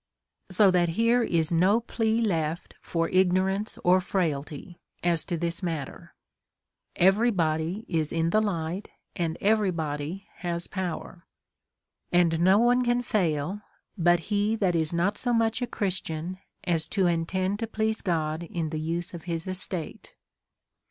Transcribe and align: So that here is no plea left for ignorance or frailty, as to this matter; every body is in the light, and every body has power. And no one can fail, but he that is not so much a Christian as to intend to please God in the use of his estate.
So 0.49 0.71
that 0.71 0.89
here 0.97 1.21
is 1.21 1.51
no 1.51 1.79
plea 1.79 2.21
left 2.21 2.73
for 2.81 3.07
ignorance 3.09 3.77
or 3.83 4.01
frailty, 4.01 4.79
as 5.03 5.23
to 5.25 5.37
this 5.37 5.61
matter; 5.61 6.15
every 6.95 7.29
body 7.29 7.85
is 7.87 8.11
in 8.11 8.31
the 8.31 8.41
light, 8.41 8.89
and 9.15 9.37
every 9.41 9.69
body 9.69 10.25
has 10.37 10.65
power. 10.65 11.27
And 12.11 12.39
no 12.39 12.57
one 12.57 12.83
can 12.83 13.03
fail, 13.03 13.61
but 13.95 14.21
he 14.31 14.55
that 14.55 14.75
is 14.75 14.91
not 14.91 15.19
so 15.19 15.33
much 15.33 15.61
a 15.61 15.67
Christian 15.67 16.39
as 16.63 16.87
to 16.87 17.05
intend 17.05 17.59
to 17.59 17.67
please 17.67 18.01
God 18.01 18.41
in 18.41 18.71
the 18.71 18.79
use 18.79 19.13
of 19.13 19.25
his 19.25 19.45
estate. 19.45 20.15